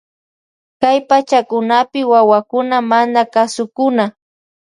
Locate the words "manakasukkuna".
2.89-4.05